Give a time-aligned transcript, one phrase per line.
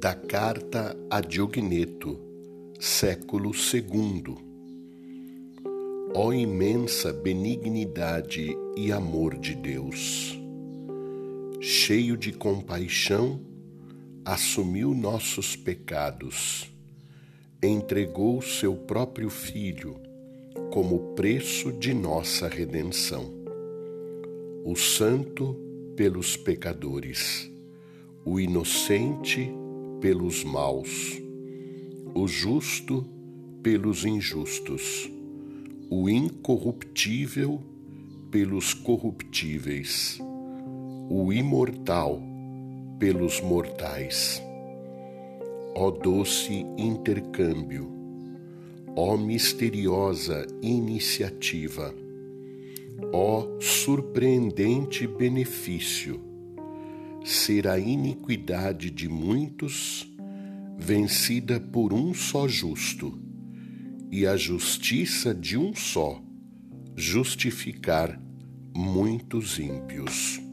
[0.00, 2.20] Da Carta a Diogneto,
[2.78, 4.36] século II.
[6.14, 10.38] Ó imensa benignidade e amor de Deus!
[11.60, 13.40] Cheio de compaixão,
[14.24, 16.72] assumiu nossos pecados,
[17.60, 19.96] entregou seu próprio Filho
[20.70, 23.34] como preço de nossa redenção.
[24.64, 25.56] O Santo
[25.96, 27.50] pelos pecadores,
[28.24, 29.52] o inocente
[30.00, 31.20] pelos maus,
[32.14, 33.04] o justo
[33.62, 35.10] pelos injustos,
[35.90, 37.60] o incorruptível
[38.30, 40.18] pelos corruptíveis,
[41.10, 42.22] o imortal
[42.98, 44.42] pelos mortais.
[45.74, 47.88] Ó doce intercâmbio,
[48.96, 51.94] ó misteriosa iniciativa,
[53.12, 56.27] ó surpreendente benefício,
[57.28, 60.10] ser a iniquidade de muitos
[60.78, 63.20] vencida por um só justo,
[64.10, 66.22] e a justiça de um só
[66.96, 68.18] justificar
[68.74, 70.47] muitos ímpios.